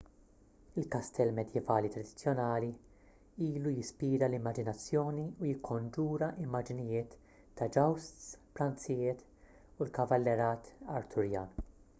il-kastell 0.81 1.33
medjevali 1.39 1.89
tradizzjonali 1.95 2.69
ilu 3.49 3.73
jispira 3.75 4.29
l-immaġinazzjoni 4.31 5.27
u 5.43 5.49
jikkonġura 5.51 6.31
immaġnijiet 6.47 7.15
ta' 7.61 7.69
jousts 7.79 8.27
pranzijiet 8.59 9.25
u 9.39 9.89
l-kavallerat 9.89 10.77
arturjan 11.01 11.55